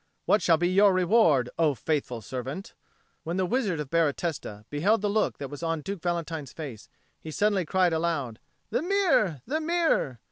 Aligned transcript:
What 0.25 0.41
shall 0.41 0.57
be 0.57 0.67
your 0.67 0.95
reward, 0.95 1.51
O 1.59 1.75
faithful 1.75 2.21
servant?" 2.21 2.73
When 3.21 3.37
the 3.37 3.45
Wizard 3.45 3.79
of 3.79 3.91
Baratesta 3.91 4.65
beheld 4.71 5.03
the 5.03 5.09
look 5.11 5.37
that 5.37 5.51
was 5.51 5.61
on 5.61 5.81
Duke 5.81 6.01
Valentine's 6.01 6.53
face, 6.53 6.89
he 7.19 7.29
suddenly 7.29 7.65
cried 7.65 7.93
aloud, 7.93 8.39
"The 8.71 8.81
mirror, 8.81 9.43
the 9.45 9.61
mirror!" 9.61 10.19